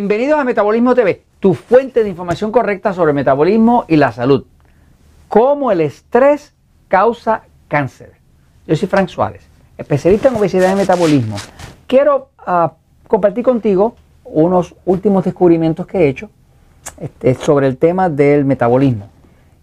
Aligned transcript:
Bienvenidos 0.00 0.40
a 0.40 0.44
Metabolismo 0.44 0.94
TV, 0.94 1.24
tu 1.40 1.52
fuente 1.52 2.02
de 2.02 2.08
información 2.08 2.50
correcta 2.50 2.94
sobre 2.94 3.10
el 3.10 3.16
metabolismo 3.16 3.84
y 3.86 3.96
la 3.96 4.12
salud. 4.12 4.46
Cómo 5.28 5.70
el 5.70 5.82
estrés 5.82 6.54
causa 6.88 7.42
cáncer. 7.68 8.12
Yo 8.66 8.74
soy 8.76 8.88
Frank 8.88 9.08
Suárez, 9.08 9.42
especialista 9.76 10.28
en 10.28 10.36
obesidad 10.36 10.72
y 10.72 10.76
metabolismo. 10.76 11.36
Quiero 11.86 12.30
ah, 12.38 12.72
compartir 13.08 13.44
contigo 13.44 13.94
unos 14.24 14.74
últimos 14.86 15.22
descubrimientos 15.22 15.86
que 15.86 15.98
he 15.98 16.08
hecho 16.08 16.30
este, 16.98 17.34
sobre 17.34 17.66
el 17.66 17.76
tema 17.76 18.08
del 18.08 18.46
metabolismo. 18.46 19.10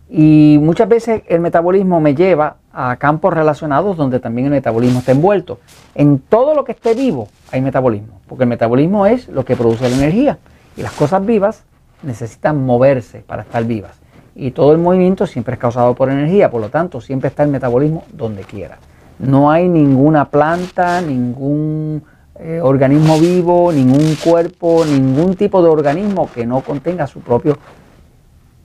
Y 0.07 0.59
muchas 0.61 0.87
veces 0.87 1.23
el 1.25 1.39
metabolismo 1.39 1.99
me 1.99 2.13
lleva 2.13 2.57
a 2.71 2.95
campos 2.97 3.33
relacionados 3.33 3.97
donde 3.97 4.19
también 4.19 4.45
el 4.45 4.51
metabolismo 4.51 4.99
está 4.99 5.13
envuelto. 5.13 5.59
En 5.95 6.19
todo 6.19 6.53
lo 6.53 6.63
que 6.63 6.73
esté 6.73 6.93
vivo 6.93 7.27
hay 7.51 7.59
metabolismo, 7.61 8.16
porque 8.27 8.43
el 8.43 8.49
metabolismo 8.49 9.05
es 9.05 9.27
lo 9.29 9.45
que 9.45 9.55
produce 9.55 9.89
la 9.89 9.95
energía. 9.95 10.37
Y 10.75 10.81
las 10.81 10.91
cosas 10.91 11.25
vivas 11.25 11.63
necesitan 12.03 12.63
moverse 12.65 13.19
para 13.19 13.41
estar 13.41 13.63
vivas. 13.63 13.97
Y 14.35 14.51
todo 14.51 14.71
el 14.71 14.77
movimiento 14.77 15.25
siempre 15.25 15.55
es 15.55 15.59
causado 15.59 15.95
por 15.95 16.11
energía, 16.11 16.51
por 16.51 16.61
lo 16.61 16.69
tanto 16.69 17.01
siempre 17.01 17.29
está 17.29 17.43
el 17.43 17.49
metabolismo 17.49 18.03
donde 18.11 18.43
quiera. 18.43 18.77
No 19.17 19.49
hay 19.49 19.67
ninguna 19.67 20.29
planta, 20.29 21.01
ningún 21.01 22.03
eh, 22.39 22.59
organismo 22.61 23.19
vivo, 23.19 23.71
ningún 23.71 24.15
cuerpo, 24.23 24.85
ningún 24.85 25.35
tipo 25.35 25.63
de 25.63 25.69
organismo 25.69 26.29
que 26.31 26.45
no 26.45 26.61
contenga 26.61 27.07
su 27.07 27.21
propio 27.21 27.57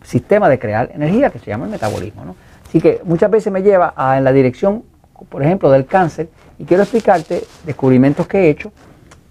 sistema 0.03 0.49
de 0.51 0.59
crear 0.59 0.91
energía 0.95 1.31
que 1.31 1.39
se 1.39 1.47
llama 1.47 1.65
el 1.65 1.71
metabolismo. 1.71 2.37
Así 2.67 2.81
que 2.81 3.01
muchas 3.05 3.31
veces 3.31 3.51
me 3.51 3.63
lleva 3.63 3.95
a, 3.97 4.19
en 4.19 4.25
la 4.25 4.33
dirección, 4.33 4.83
por 5.31 5.43
ejemplo, 5.43 5.71
del 5.71 5.87
cáncer 5.87 6.29
y 6.59 6.65
quiero 6.65 6.83
explicarte 6.83 7.45
descubrimientos 7.65 8.27
que 8.27 8.41
he 8.41 8.51
hecho 8.51 8.73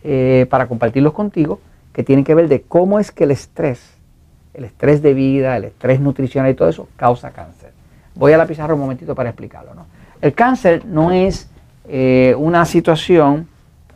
eh, 0.03 0.47
para 0.49 0.67
compartirlos 0.67 1.13
contigo 1.13 1.59
que 1.93 2.03
tienen 2.03 2.25
que 2.25 2.33
ver 2.33 2.47
de 2.47 2.61
cómo 2.63 2.99
es 2.99 3.11
que 3.11 3.25
el 3.25 3.31
estrés, 3.31 3.93
el 4.55 4.63
estrés 4.63 5.03
de 5.03 5.13
vida, 5.13 5.57
el 5.57 5.65
estrés 5.65 5.99
nutricional 5.99 6.49
y 6.49 6.55
todo 6.55 6.69
eso 6.69 6.87
causa 6.95 7.29
cáncer. 7.29 7.71
Voy 8.15 8.33
a 8.33 8.37
la 8.37 8.47
pizarra 8.47 8.73
un 8.73 8.79
momentito 8.79 9.13
para 9.13 9.29
explicarlo. 9.29 9.71
El 10.21 10.33
cáncer 10.33 10.85
no 10.85 11.11
es 11.11 11.49
eh, 11.87 12.33
una 12.37 12.65
situación 12.65 13.47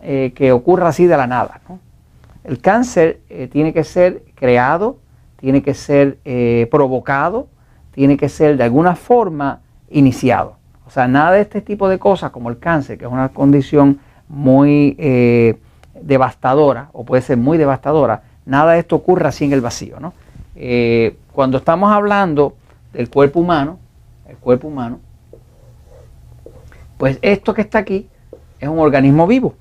eh, 0.03 0.31
que 0.35 0.51
ocurra 0.51 0.89
así 0.89 1.07
de 1.07 1.17
la 1.17 1.25
nada. 1.25 1.59
El 2.43 2.61
cáncer 2.61 3.21
tiene 3.51 3.73
que 3.73 3.83
ser 3.83 4.21
creado 4.35 4.97
tiene 5.37 5.61
que 5.61 5.73
ser 5.73 6.17
provocado, 6.71 7.47
tiene 7.91 8.17
que 8.17 8.29
ser 8.29 8.57
de 8.57 8.63
alguna 8.63 8.95
forma 8.95 9.61
iniciado. 9.89 10.57
O 10.87 10.89
sea, 10.89 11.07
nada 11.07 11.31
de 11.31 11.41
este 11.41 11.61
tipo 11.61 11.89
de 11.89 11.99
cosas 11.99 12.31
como 12.31 12.49
el 12.49 12.57
cáncer, 12.57 12.97
que 12.97 13.05
es 13.05 13.11
una 13.11 13.29
condición 13.29 13.99
muy 14.27 14.95
devastadora 16.01 16.89
o 16.93 17.03
puede 17.03 17.21
ser 17.21 17.37
muy 17.37 17.57
devastadora, 17.57 18.23
nada 18.45 18.73
de 18.73 18.79
esto 18.79 18.95
ocurre 18.95 19.27
así 19.27 19.45
en 19.45 19.53
el 19.53 19.61
vacío. 19.61 19.99
¿no? 19.99 20.13
Eh, 20.55 21.17
cuando 21.31 21.57
estamos 21.57 21.91
hablando 21.91 22.55
del 22.93 23.09
cuerpo 23.09 23.39
humano, 23.39 23.79
el 24.27 24.37
cuerpo 24.37 24.67
humano, 24.67 24.99
pues 26.97 27.19
esto 27.21 27.53
que 27.53 27.61
está 27.61 27.79
aquí 27.79 28.07
es 28.59 28.69
un 28.69 28.79
organismo 28.79 29.27
vivo. 29.27 29.55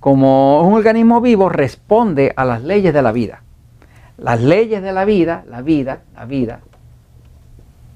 Como 0.00 0.62
un 0.62 0.74
organismo 0.74 1.20
vivo 1.20 1.50
responde 1.50 2.32
a 2.34 2.44
las 2.44 2.62
leyes 2.62 2.94
de 2.94 3.02
la 3.02 3.12
vida 3.12 3.42
las 4.20 4.40
leyes 4.40 4.82
de 4.82 4.92
la 4.92 5.04
vida, 5.04 5.44
la 5.48 5.62
vida, 5.62 6.02
la 6.14 6.26
vida, 6.26 6.60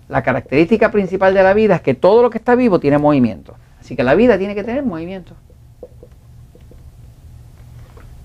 la 0.09 0.23
característica 0.23 0.91
principal 0.91 1.35
de 1.35 1.43
la 1.43 1.55
vida 1.55 1.77
es 1.77 1.83
que 1.83 1.95
todo 1.95 2.23
lo 2.23 2.31
que 2.31 2.39
está 2.39 2.55
vivo 2.55 2.81
tiene 2.81 2.99
movimiento. 2.99 3.55
Así 3.81 3.95
que 3.95 4.03
la 4.03 4.15
vida 4.15 4.39
tiene 4.39 4.55
que 4.55 4.65
tener 4.65 4.85
movimiento. 4.85 5.35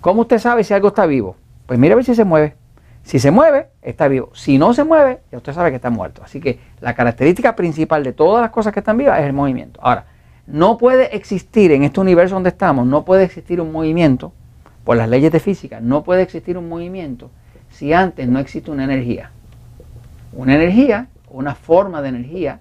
¿Cómo 0.02 0.22
usted 0.22 0.40
sabe 0.40 0.64
si 0.64 0.74
algo 0.74 0.90
está 0.90 1.06
vivo? 1.06 1.36
Pues 1.66 1.80
mira 1.80 1.94
a 1.94 1.96
ver 1.96 2.06
si 2.06 2.16
se 2.16 2.24
mueve. 2.26 2.56
Si 3.04 3.20
se 3.20 3.32
mueve, 3.32 3.68
está 3.82 4.08
vivo. 4.08 4.32
Si 4.34 4.58
no 4.58 4.74
se 4.74 4.84
mueve, 4.84 5.22
ya 5.32 5.38
usted 5.38 5.54
sabe 5.54 5.70
que 5.70 5.78
está 5.78 5.90
muerto. 5.90 6.22
Así 6.24 6.40
que 6.40 6.60
la 6.82 6.94
característica 6.94 7.56
principal 7.56 8.04
de 8.04 8.14
todas 8.14 8.42
las 8.42 8.52
cosas 8.52 8.74
que 8.74 8.80
están 8.80 8.98
vivas 8.98 9.20
es 9.20 9.26
el 9.26 9.34
movimiento. 9.34 9.80
Ahora, 9.84 10.06
no 10.48 10.78
puede 10.78 11.16
existir 11.16 11.72
en 11.72 11.84
este 11.84 12.00
universo 12.00 12.36
donde 12.36 12.50
estamos, 12.50 12.86
no 12.86 13.06
puede 13.06 13.24
existir 13.24 13.62
un 13.62 13.72
movimiento, 13.72 14.34
por 14.90 14.98
las 14.98 15.08
leyes 15.08 15.32
de 15.32 15.40
física, 15.40 15.80
no 15.80 16.04
puede 16.04 16.24
existir 16.24 16.58
un 16.58 16.68
movimiento 16.68 17.30
si 17.70 17.94
antes 17.94 18.28
no 18.28 18.40
existe 18.40 18.72
una 18.72 18.86
energía. 18.86 19.30
Una 20.34 20.56
energía, 20.56 21.10
una 21.30 21.54
forma 21.54 22.02
de 22.02 22.10
energía 22.10 22.60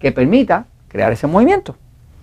que 0.00 0.10
permita 0.10 0.66
crear 0.88 1.12
ese 1.12 1.28
movimiento. 1.28 1.76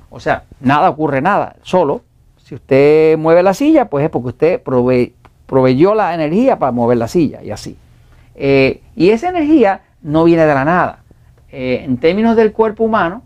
O 0.10 0.20
sea, 0.20 0.44
nada 0.60 0.90
ocurre 0.90 1.22
nada, 1.22 1.56
solo 1.62 2.02
si 2.46 2.54
usted 2.54 3.18
mueve 3.18 3.42
la 3.42 3.56
silla, 3.56 3.90
pues 3.90 4.06
es 4.06 4.12
porque 4.12 4.28
usted 4.28 4.62
proveyó 5.48 5.96
la 5.96 6.14
energía 6.14 6.60
para 6.60 6.72
mover 6.72 7.00
la 7.00 7.08
silla 7.08 7.42
y 7.42 7.50
así. 7.50 7.76
Eh, 8.36 8.84
y 8.96 9.10
esa 9.10 9.30
energía 9.30 9.82
no 10.04 10.26
viene 10.26 10.46
de 10.46 10.54
la 10.54 10.64
nada. 10.64 11.00
Eh, 11.52 11.82
en 11.84 11.98
términos 11.98 12.36
del 12.36 12.52
cuerpo 12.52 12.84
humano, 12.84 13.24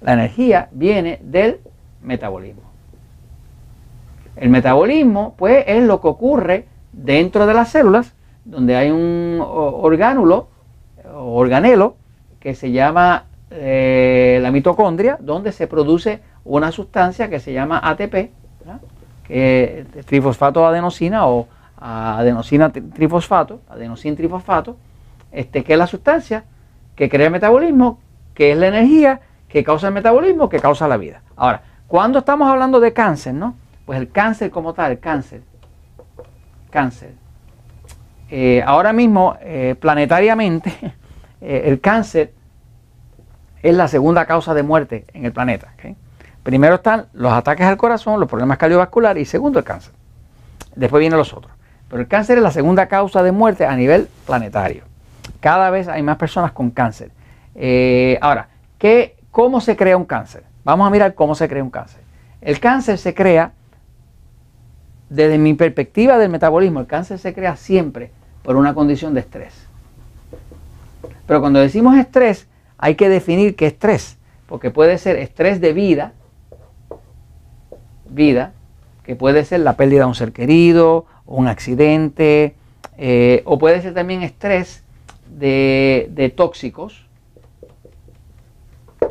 la 0.00 0.14
energía 0.14 0.70
viene 0.72 1.20
del 1.22 1.60
metabolismo. 2.02 2.62
El 4.36 4.48
metabolismo, 4.48 5.34
pues, 5.36 5.64
es 5.66 5.82
lo 5.82 6.00
que 6.00 6.08
ocurre 6.08 6.66
dentro 6.94 7.44
de 7.44 7.52
las 7.52 7.68
células 7.68 8.14
donde 8.46 8.74
hay 8.74 8.90
un 8.90 9.38
orgánulo 9.38 10.48
o 11.14 11.36
organelo 11.36 11.96
que 12.40 12.54
se 12.54 12.72
llama 12.72 13.26
eh, 13.50 14.38
la 14.40 14.50
mitocondria, 14.50 15.18
donde 15.20 15.52
se 15.52 15.66
produce 15.66 16.20
una 16.42 16.72
sustancia 16.72 17.28
que 17.28 17.38
se 17.38 17.52
llama 17.52 17.78
ATP, 17.84 18.30
que 19.24 19.86
trifosfato 20.06 20.66
adenosina 20.66 21.26
o 21.26 21.48
adenosina 21.78 22.70
trifosfato, 22.70 23.60
adenosina 23.68 24.16
trifosfato, 24.16 24.76
este, 25.30 25.64
que 25.64 25.72
es 25.72 25.78
la 25.78 25.86
sustancia 25.86 26.44
que 26.94 27.08
crea 27.08 27.26
el 27.26 27.32
metabolismo, 27.32 27.98
que 28.34 28.52
es 28.52 28.58
la 28.58 28.68
energía 28.68 29.20
que 29.48 29.64
causa 29.64 29.88
el 29.88 29.94
metabolismo, 29.94 30.48
que 30.48 30.60
causa 30.60 30.88
la 30.88 30.96
vida. 30.96 31.22
Ahora, 31.36 31.62
cuando 31.86 32.20
estamos 32.20 32.48
hablando 32.48 32.80
de 32.80 32.92
cáncer, 32.92 33.34
¿no? 33.34 33.54
Pues 33.84 33.98
el 33.98 34.10
cáncer 34.10 34.50
como 34.50 34.72
tal, 34.72 34.98
cáncer, 34.98 35.42
cáncer, 36.70 37.14
eh, 38.30 38.62
ahora 38.64 38.94
mismo, 38.94 39.36
eh, 39.40 39.76
planetariamente, 39.78 40.72
eh, 41.40 41.64
el 41.66 41.80
cáncer 41.80 42.32
es 43.62 43.74
la 43.74 43.88
segunda 43.88 44.24
causa 44.24 44.54
de 44.54 44.62
muerte 44.62 45.04
en 45.12 45.26
el 45.26 45.32
planeta. 45.32 45.74
Primero 46.42 46.76
están 46.76 47.06
los 47.12 47.32
ataques 47.32 47.66
al 47.66 47.76
corazón, 47.76 48.18
los 48.18 48.28
problemas 48.28 48.58
cardiovasculares 48.58 49.22
y 49.22 49.24
segundo 49.24 49.58
el 49.58 49.64
cáncer. 49.64 49.92
Después 50.74 51.00
vienen 51.00 51.18
los 51.18 51.32
otros. 51.32 51.52
Pero 51.88 52.02
el 52.02 52.08
cáncer 52.08 52.38
es 52.38 52.42
la 52.42 52.50
segunda 52.50 52.86
causa 52.88 53.22
de 53.22 53.32
muerte 53.32 53.66
a 53.66 53.76
nivel 53.76 54.08
planetario. 54.26 54.84
Cada 55.40 55.70
vez 55.70 55.88
hay 55.88 56.02
más 56.02 56.16
personas 56.16 56.52
con 56.52 56.70
cáncer. 56.70 57.10
ahora, 58.20 58.48
¿qué, 58.78 59.16
¿cómo 59.30 59.60
se 59.60 59.76
crea 59.76 59.96
un 59.96 60.04
cáncer? 60.04 60.44
Vamos 60.64 60.86
a 60.86 60.90
mirar 60.90 61.14
cómo 61.14 61.34
se 61.34 61.48
crea 61.48 61.62
un 61.62 61.70
cáncer. 61.70 62.00
El 62.40 62.58
cáncer 62.60 62.98
se 62.98 63.14
crea, 63.14 63.52
desde 65.10 65.38
mi 65.38 65.54
perspectiva 65.54 66.18
del 66.18 66.30
metabolismo, 66.30 66.80
el 66.80 66.86
cáncer 66.86 67.18
se 67.18 67.34
crea 67.34 67.56
siempre 67.56 68.10
por 68.42 68.56
una 68.56 68.74
condición 68.74 69.14
de 69.14 69.20
estrés. 69.20 69.68
Pero 71.26 71.40
cuando 71.40 71.60
decimos 71.60 71.96
estrés, 71.96 72.48
hay 72.78 72.94
que 72.94 73.08
definir 73.08 73.54
qué 73.54 73.66
estrés, 73.66 74.16
porque 74.46 74.70
puede 74.70 74.98
ser 74.98 75.16
estrés 75.16 75.60
de 75.60 75.72
vida, 75.72 76.12
vida, 78.12 78.52
que 79.04 79.16
puede 79.16 79.44
ser 79.44 79.60
la 79.60 79.76
pérdida 79.76 80.00
de 80.00 80.06
un 80.06 80.14
ser 80.14 80.32
querido, 80.32 81.06
o 81.26 81.36
un 81.36 81.48
accidente, 81.48 82.54
eh, 82.98 83.42
o 83.44 83.58
puede 83.58 83.80
ser 83.80 83.94
también 83.94 84.22
estrés 84.22 84.84
de, 85.28 86.08
de 86.10 86.30
tóxicos, 86.30 87.06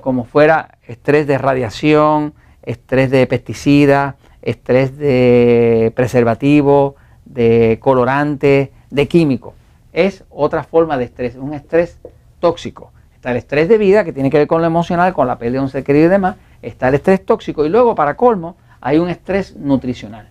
como 0.01 0.23
fuera 0.23 0.77
estrés 0.87 1.27
de 1.27 1.37
radiación, 1.37 2.33
estrés 2.63 3.11
de 3.11 3.27
pesticida, 3.27 4.15
estrés 4.41 4.97
de 4.97 5.91
preservativo, 5.95 6.95
de 7.25 7.77
colorante, 7.81 8.71
de 8.89 9.07
químico. 9.07 9.53
Es 9.93 10.23
otra 10.29 10.63
forma 10.63 10.97
de 10.97 11.05
estrés, 11.05 11.35
un 11.35 11.53
estrés 11.53 11.99
tóxico. 12.39 12.91
Está 13.13 13.31
el 13.31 13.37
estrés 13.37 13.69
de 13.69 13.77
vida, 13.77 14.03
que 14.03 14.13
tiene 14.13 14.29
que 14.29 14.37
ver 14.37 14.47
con 14.47 14.61
lo 14.61 14.67
emocional, 14.67 15.13
con 15.13 15.27
la 15.27 15.37
pérdida 15.37 15.59
de 15.59 15.65
un 15.65 15.69
ser 15.69 15.83
querido 15.83 16.07
y 16.07 16.09
demás. 16.09 16.37
Está 16.61 16.87
el 16.87 16.95
estrés 16.95 17.25
tóxico 17.25 17.65
y 17.65 17.69
luego, 17.69 17.93
para 17.93 18.15
colmo, 18.15 18.57
hay 18.81 18.97
un 18.97 19.09
estrés 19.09 19.55
nutricional. 19.55 20.27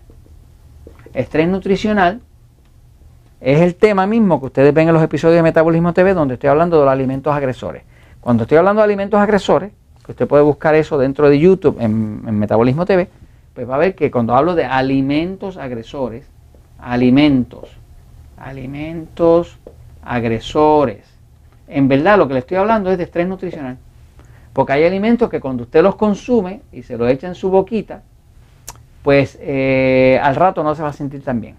Estrés 1.13 1.47
nutricional 1.47 2.21
es 3.39 3.61
el 3.61 3.75
tema 3.75 4.05
mismo 4.05 4.39
que 4.39 4.47
ustedes 4.47 4.73
ven 4.73 4.87
en 4.87 4.93
los 4.93 5.03
episodios 5.03 5.37
de 5.37 5.43
Metabolismo 5.43 5.93
TV, 5.93 6.13
donde 6.13 6.35
estoy 6.35 6.49
hablando 6.49 6.77
de 6.77 6.85
los 6.85 6.91
alimentos 6.91 7.33
agresores. 7.33 7.83
Cuando 8.19 8.43
estoy 8.43 8.57
hablando 8.57 8.81
de 8.81 8.85
alimentos 8.85 9.19
agresores, 9.19 9.71
que 10.05 10.11
usted 10.11 10.27
puede 10.27 10.43
buscar 10.43 10.75
eso 10.75 10.97
dentro 10.97 11.29
de 11.29 11.39
YouTube 11.39 11.77
en, 11.79 12.37
Metabolismo 12.37 12.85
TV, 12.85 13.09
pues 13.53 13.67
va 13.67 13.75
a 13.75 13.79
ver 13.79 13.95
que 13.95 14.11
cuando 14.11 14.35
hablo 14.35 14.53
de 14.53 14.65
alimentos 14.65 15.57
agresores, 15.57 16.25
alimentos 16.79 17.81
alimentos 18.41 19.57
agresores. 20.03 21.05
En 21.67 21.87
verdad 21.87 22.17
lo 22.17 22.27
que 22.27 22.33
le 22.33 22.39
estoy 22.39 22.57
hablando 22.57 22.91
es 22.91 22.97
de 22.97 23.03
estrés 23.05 23.27
nutricional. 23.27 23.77
Porque 24.53 24.73
hay 24.73 24.83
alimentos 24.83 25.29
que 25.29 25.39
cuando 25.39 25.63
usted 25.63 25.81
los 25.81 25.95
consume 25.95 26.61
y 26.71 26.83
se 26.83 26.97
los 26.97 27.09
echa 27.09 27.27
en 27.27 27.35
su 27.35 27.49
boquita, 27.49 28.03
pues 29.03 29.37
eh, 29.41 30.19
al 30.21 30.35
rato 30.35 30.63
no 30.63 30.75
se 30.75 30.83
va 30.83 30.89
a 30.89 30.93
sentir 30.93 31.23
tan 31.23 31.41
bien. 31.41 31.55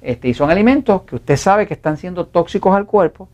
Este, 0.00 0.28
y 0.28 0.34
son 0.34 0.50
alimentos 0.50 1.02
que 1.02 1.16
usted 1.16 1.36
sabe 1.36 1.66
que 1.66 1.74
están 1.74 1.96
siendo 1.96 2.26
tóxicos 2.26 2.76
al 2.76 2.84
cuerpo 2.84 3.28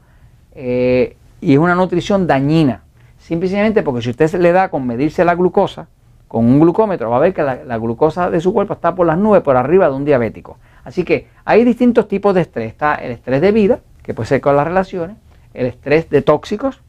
eh, 0.54 1.16
y 1.40 1.54
es 1.54 1.58
una 1.58 1.74
nutrición 1.74 2.26
dañina. 2.26 2.82
Simplemente 3.18 3.82
porque 3.82 4.02
si 4.02 4.10
usted 4.10 4.32
le 4.34 4.52
da 4.52 4.68
con 4.68 4.86
medirse 4.86 5.24
la 5.24 5.34
glucosa, 5.34 5.88
con 6.28 6.44
un 6.44 6.60
glucómetro, 6.60 7.10
va 7.10 7.16
a 7.16 7.20
ver 7.20 7.34
que 7.34 7.42
la, 7.42 7.76
glucosa 7.78 8.30
de 8.30 8.40
su 8.40 8.52
cuerpo 8.52 8.74
está 8.74 8.94
por 8.94 9.04
las 9.04 9.18
nubes, 9.18 9.42
por 9.42 9.56
arriba 9.56 9.88
de 9.88 9.94
un 9.96 10.04
diabético. 10.04 10.58
Así 10.84 11.02
que 11.04 11.26
hay 11.44 11.64
distintos 11.64 12.06
tipos 12.06 12.36
de 12.36 12.42
estrés. 12.42 12.68
Está 12.68 12.94
el 12.94 13.10
estrés 13.10 13.40
de 13.40 13.50
vida, 13.50 13.80
que 14.04 14.14
puede 14.14 14.28
ser 14.28 14.40
con 14.40 14.54
las 14.54 14.64
relaciones, 14.64 15.16
el 15.54 15.66
estrés 15.66 16.08
de 16.08 16.22
tóxicos 16.22 16.80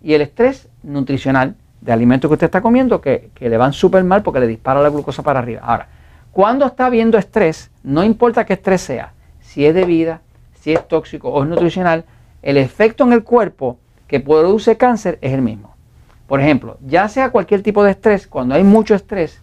y 0.00 0.14
el 0.14 0.22
estrés 0.22 0.68
nutricional 0.84 1.56
de 1.80 1.92
alimentos 1.92 2.28
que 2.28 2.34
usted 2.34 2.46
está 2.46 2.62
comiendo 2.62 3.00
que, 3.00 3.30
que 3.34 3.48
le 3.48 3.56
van 3.56 3.72
súper 3.72 4.04
mal 4.04 4.22
porque 4.22 4.38
le 4.38 4.46
dispara 4.46 4.80
la 4.80 4.90
glucosa 4.90 5.24
para 5.24 5.40
arriba. 5.40 5.62
Ahora, 5.64 5.88
cuando 6.34 6.66
está 6.66 6.90
viendo 6.90 7.16
estrés, 7.16 7.70
no 7.84 8.02
importa 8.02 8.44
qué 8.44 8.54
estrés 8.54 8.80
sea, 8.80 9.12
si 9.40 9.64
es 9.64 9.72
de 9.72 9.84
vida, 9.84 10.20
si 10.60 10.72
es 10.72 10.88
tóxico 10.88 11.28
o 11.28 11.44
es 11.44 11.48
nutricional, 11.48 12.04
el 12.42 12.56
efecto 12.56 13.04
en 13.04 13.12
el 13.12 13.22
cuerpo 13.22 13.78
que 14.08 14.18
produce 14.18 14.76
cáncer 14.76 15.16
es 15.22 15.32
el 15.32 15.42
mismo. 15.42 15.76
Por 16.26 16.40
ejemplo, 16.40 16.76
ya 16.84 17.08
sea 17.08 17.30
cualquier 17.30 17.62
tipo 17.62 17.84
de 17.84 17.92
estrés, 17.92 18.26
cuando 18.26 18.56
hay 18.56 18.64
mucho 18.64 18.96
estrés, 18.96 19.40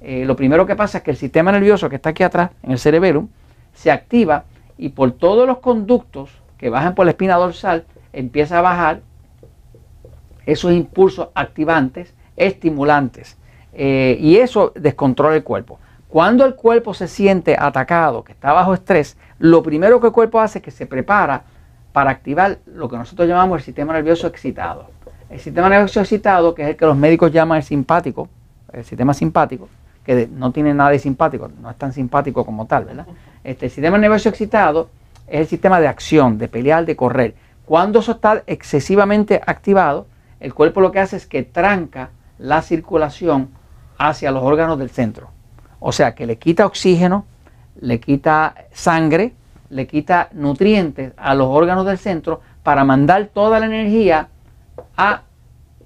eh, 0.00 0.24
lo 0.24 0.34
primero 0.34 0.66
que 0.66 0.74
pasa 0.74 0.98
es 0.98 1.04
que 1.04 1.12
el 1.12 1.16
sistema 1.16 1.52
nervioso 1.52 1.88
que 1.88 1.94
está 1.94 2.10
aquí 2.10 2.24
atrás, 2.24 2.50
en 2.64 2.72
el 2.72 2.78
cerebelo, 2.80 3.28
se 3.72 3.92
activa 3.92 4.42
y 4.76 4.88
por 4.88 5.12
todos 5.12 5.46
los 5.46 5.58
conductos 5.58 6.30
que 6.58 6.70
bajan 6.70 6.96
por 6.96 7.06
la 7.06 7.12
espina 7.12 7.36
dorsal, 7.36 7.84
empieza 8.12 8.58
a 8.58 8.62
bajar 8.62 9.02
esos 10.44 10.72
impulsos 10.72 11.28
activantes, 11.36 12.14
estimulantes, 12.36 13.38
eh, 13.74 14.16
y 14.18 14.38
eso 14.38 14.72
descontrola 14.74 15.36
el 15.36 15.44
cuerpo. 15.44 15.78
Cuando 16.12 16.44
el 16.44 16.56
cuerpo 16.56 16.92
se 16.92 17.08
siente 17.08 17.56
atacado, 17.58 18.22
que 18.22 18.32
está 18.32 18.52
bajo 18.52 18.74
estrés, 18.74 19.16
lo 19.38 19.62
primero 19.62 19.98
que 19.98 20.08
el 20.08 20.12
cuerpo 20.12 20.40
hace 20.40 20.58
es 20.58 20.62
que 20.62 20.70
se 20.70 20.84
prepara 20.84 21.44
para 21.94 22.10
activar 22.10 22.58
lo 22.66 22.90
que 22.90 22.98
nosotros 22.98 23.26
llamamos 23.26 23.60
el 23.60 23.64
sistema 23.64 23.94
nervioso 23.94 24.26
excitado. 24.26 24.90
El 25.30 25.40
sistema 25.40 25.70
nervioso 25.70 26.00
excitado, 26.00 26.54
que 26.54 26.64
es 26.64 26.68
el 26.68 26.76
que 26.76 26.84
los 26.84 26.98
médicos 26.98 27.32
llaman 27.32 27.56
el 27.56 27.62
simpático, 27.62 28.28
el 28.74 28.84
sistema 28.84 29.14
simpático, 29.14 29.70
que 30.04 30.28
no 30.30 30.52
tiene 30.52 30.74
nada 30.74 30.90
de 30.90 30.98
simpático, 30.98 31.50
no 31.62 31.70
es 31.70 31.76
tan 31.76 31.94
simpático 31.94 32.44
como 32.44 32.66
tal, 32.66 32.84
¿verdad? 32.84 33.06
Este, 33.42 33.64
el 33.64 33.72
sistema 33.72 33.96
nervioso 33.96 34.28
excitado 34.28 34.90
es 35.26 35.40
el 35.40 35.46
sistema 35.46 35.80
de 35.80 35.88
acción, 35.88 36.36
de 36.36 36.46
pelear, 36.46 36.84
de 36.84 36.94
correr. 36.94 37.34
Cuando 37.64 38.00
eso 38.00 38.12
está 38.12 38.42
excesivamente 38.46 39.40
activado, 39.46 40.06
el 40.40 40.52
cuerpo 40.52 40.82
lo 40.82 40.92
que 40.92 41.00
hace 41.00 41.16
es 41.16 41.26
que 41.26 41.42
tranca 41.42 42.10
la 42.38 42.60
circulación 42.60 43.48
hacia 43.96 44.30
los 44.30 44.42
órganos 44.42 44.78
del 44.78 44.90
centro. 44.90 45.31
O 45.84 45.90
sea, 45.90 46.14
que 46.14 46.26
le 46.26 46.38
quita 46.38 46.64
oxígeno, 46.64 47.26
le 47.80 47.98
quita 47.98 48.54
sangre, 48.72 49.34
le 49.68 49.88
quita 49.88 50.28
nutrientes 50.32 51.12
a 51.16 51.34
los 51.34 51.48
órganos 51.48 51.84
del 51.84 51.98
centro 51.98 52.40
para 52.62 52.84
mandar 52.84 53.30
toda 53.34 53.58
la 53.58 53.66
energía 53.66 54.28
a 54.96 55.22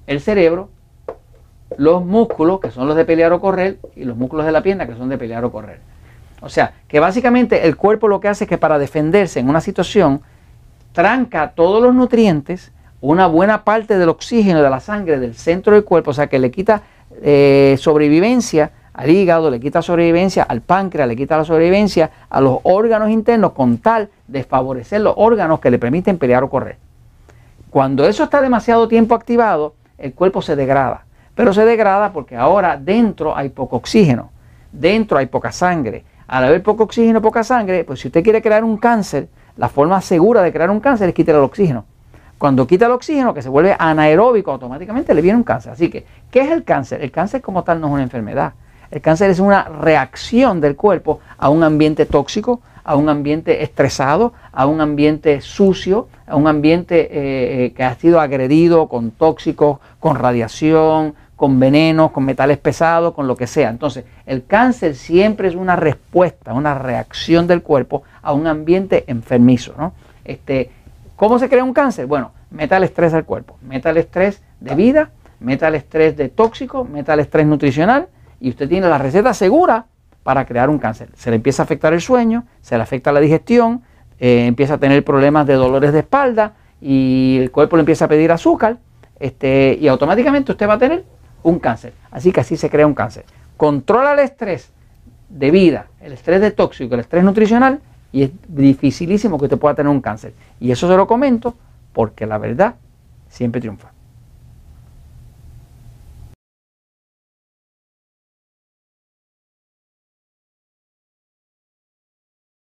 el 0.06 0.20
cerebro, 0.20 0.69
los 1.78 2.04
músculos, 2.04 2.60
que 2.60 2.70
son 2.70 2.87
los 2.87 2.96
de 2.96 3.06
pelear 3.06 3.32
o 3.32 3.40
correr, 3.40 3.78
y 3.96 4.04
los 4.04 4.19
músculos 4.19 4.44
de 4.44 4.52
la 4.52 4.62
pierna, 4.62 4.87
que 4.87 4.94
son 4.94 5.08
de 5.08 5.16
pelear 5.16 5.44
o 5.46 5.50
correr. 5.50 5.81
O 6.42 6.50
sea, 6.50 6.75
que 6.87 7.00
básicamente 7.00 7.66
el 7.66 7.76
cuerpo 7.76 8.06
lo 8.06 8.20
que 8.20 8.28
hace 8.28 8.44
es 8.44 8.50
que 8.50 8.58
para 8.58 8.78
defenderse 8.78 9.40
en 9.40 9.49
una 9.49 9.62
situación, 9.62 10.20
tranca 10.92 11.52
todos 11.52 11.82
los 11.82 11.94
nutrientes, 11.94 12.70
una 13.00 13.26
buena 13.26 13.64
parte 13.64 13.96
del 13.96 14.10
oxígeno 14.10 14.62
de 14.62 14.69
la 14.69 14.81
sangre 14.81 15.19
del 15.19 15.34
centro 15.34 15.72
del 15.72 15.84
cuerpo, 15.84 16.10
o 16.10 16.14
sea, 16.14 16.26
que 16.26 16.38
le 16.38 16.50
quita 16.50 16.82
eh, 17.22 17.76
sobrevivencia 17.78 18.72
al 18.96 19.10
hígado, 19.10 19.50
le 19.50 19.60
quita 19.60 19.82
sobrevivencia 19.82 20.43
al 20.43 20.62
páncreas, 20.62 21.06
le 21.06 21.16
quita 21.16 21.37
la 21.37 21.44
sobrevivencia 21.44 22.10
a 22.31 22.40
los 22.40 22.60
órganos 22.62 23.10
internos 23.10 23.52
con 23.52 23.76
tal 23.76 24.08
de 24.26 24.43
favorecer 24.43 25.02
los 25.02 25.12
órganos 25.19 25.60
que 25.60 25.70
le 25.70 25.78
permiten 25.78 26.16
pelear 26.16 26.43
o 26.43 26.48
correr. 26.48 26.78
Cuando 27.69 28.08
eso 28.08 28.25
está 28.25 28.40
demasiado 28.40 28.88
tiempo 28.88 29.14
activado, 29.14 29.75
el 29.98 30.14
cuerpo 30.14 30.40
se 30.40 30.56
degrada. 30.56 31.04
Pero 31.34 31.52
se 31.52 31.66
degrada 31.66 32.10
porque 32.10 32.37
ahora 32.37 32.78
dentro 32.78 33.37
hay 33.37 33.50
poco 33.50 33.76
oxígeno, 33.76 34.31
dentro 34.72 35.19
hay 35.19 35.26
poca 35.26 35.52
sangre. 35.52 36.02
Al 36.26 36.44
haber 36.44 36.62
poco 36.62 36.84
oxígeno, 36.84 37.20
poca 37.20 37.44
sangre, 37.44 37.84
pues 37.84 38.00
si 38.00 38.08
usted 38.08 38.25
quiere 38.25 38.40
crear 38.40 38.64
un 38.64 38.78
cáncer, 38.78 39.28
la 39.58 39.69
forma 39.69 40.00
segura 40.00 40.40
de 40.40 40.54
crear 40.54 40.70
un 40.70 40.81
cáncer 40.81 41.10
es 41.10 41.14
quitar 41.14 41.34
el 41.34 41.42
oxígeno. 41.42 41.84
Cuando 42.38 42.66
quita 42.66 42.87
el 42.87 42.92
oxígeno, 42.92 43.34
que 43.34 43.42
se 43.42 43.50
vuelve 43.50 43.76
anaeróbico, 43.78 44.52
automáticamente 44.52 45.12
le 45.12 45.20
viene 45.20 45.37
un 45.37 45.44
cáncer. 45.44 45.72
Así 45.72 45.90
que, 45.90 46.06
¿qué 46.31 46.40
es 46.40 46.50
el 46.50 46.64
cáncer? 46.64 47.02
El 47.02 47.10
cáncer 47.10 47.42
como 47.42 47.62
tal 47.62 47.78
no 47.78 47.88
es 47.88 47.92
una 47.92 48.02
enfermedad. 48.02 48.54
El 48.90 49.00
cáncer 49.00 49.30
es 49.30 49.40
una 49.40 49.64
reacción 49.64 50.60
del 50.60 50.76
cuerpo 50.76 51.20
a 51.38 51.48
un 51.48 51.62
ambiente 51.62 52.06
tóxico, 52.06 52.60
a 52.84 52.94
un 52.94 53.08
ambiente 53.08 53.64
estresado, 53.64 54.32
a 54.52 54.66
un 54.66 54.80
ambiente 54.80 55.40
sucio, 55.40 56.08
a 56.26 56.36
un 56.36 56.46
ambiente 56.46 57.00
eh, 57.00 57.64
eh, 57.64 57.72
que 57.72 57.82
ha 57.82 57.94
sido 57.96 58.20
agredido 58.20 58.88
con 58.88 59.10
tóxicos, 59.10 59.80
con 59.98 60.16
radiación, 60.16 61.14
con 61.34 61.58
venenos, 61.58 62.12
con 62.12 62.24
metales 62.24 62.58
pesados, 62.58 63.12
con 63.12 63.26
lo 63.26 63.36
que 63.36 63.46
sea. 63.46 63.70
Entonces, 63.70 64.04
el 64.24 64.46
cáncer 64.46 64.94
siempre 64.94 65.48
es 65.48 65.56
una 65.56 65.74
respuesta, 65.76 66.54
una 66.54 66.74
reacción 66.74 67.46
del 67.46 67.62
cuerpo 67.62 68.04
a 68.22 68.32
un 68.32 68.46
ambiente 68.46 69.04
enfermizo. 69.08 69.74
¿no? 69.76 69.92
Este, 70.24 70.70
¿Cómo 71.16 71.38
se 71.38 71.48
crea 71.48 71.64
un 71.64 71.74
cáncer? 71.74 72.06
Bueno, 72.06 72.30
meta 72.50 72.76
el 72.76 72.84
estrés 72.84 73.12
al 73.14 73.24
cuerpo, 73.24 73.58
meta 73.62 73.90
el 73.90 73.96
estrés 73.96 74.42
de 74.60 74.74
vida, 74.76 75.10
meta 75.40 75.68
el 75.68 75.74
estrés 75.74 76.16
de 76.16 76.28
tóxico, 76.28 76.84
meta 76.84 77.14
el 77.14 77.20
estrés 77.20 77.46
nutricional 77.46 78.08
y 78.40 78.50
usted 78.50 78.68
tiene 78.68 78.88
la 78.88 78.98
receta 78.98 79.34
segura 79.34 79.86
para 80.22 80.44
crear 80.44 80.68
un 80.68 80.78
cáncer. 80.78 81.08
Se 81.14 81.30
le 81.30 81.36
empieza 81.36 81.62
a 81.62 81.64
afectar 81.64 81.92
el 81.92 82.00
sueño, 82.00 82.44
se 82.60 82.76
le 82.76 82.82
afecta 82.82 83.12
la 83.12 83.20
digestión, 83.20 83.82
eh, 84.18 84.46
empieza 84.46 84.74
a 84.74 84.78
tener 84.78 85.04
problemas 85.04 85.46
de 85.46 85.54
dolores 85.54 85.92
de 85.92 86.00
espalda 86.00 86.54
y 86.80 87.38
el 87.40 87.50
cuerpo 87.50 87.76
le 87.76 87.80
empieza 87.80 88.06
a 88.06 88.08
pedir 88.08 88.32
azúcar 88.32 88.78
este, 89.20 89.78
y 89.80 89.88
automáticamente 89.88 90.52
usted 90.52 90.68
va 90.68 90.74
a 90.74 90.78
tener 90.78 91.04
un 91.42 91.58
cáncer. 91.58 91.92
Así 92.10 92.32
que 92.32 92.40
así 92.40 92.56
se 92.56 92.68
crea 92.68 92.86
un 92.86 92.94
cáncer. 92.94 93.24
Controla 93.56 94.12
el 94.12 94.18
estrés 94.18 94.70
de 95.28 95.50
vida, 95.50 95.86
el 96.00 96.12
estrés 96.12 96.40
de 96.40 96.50
tóxico, 96.50 96.94
el 96.94 97.00
estrés 97.00 97.24
nutricional 97.24 97.80
y 98.12 98.24
es 98.24 98.30
dificilísimo 98.48 99.38
que 99.38 99.44
usted 99.44 99.58
pueda 99.58 99.74
tener 99.74 99.90
un 99.90 100.00
cáncer. 100.00 100.34
Y 100.60 100.70
eso 100.70 100.88
se 100.88 100.96
lo 100.96 101.06
comento 101.06 101.54
porque 101.92 102.26
la 102.26 102.38
verdad 102.38 102.75
siempre 103.28 103.61
triunfa. 103.61 103.95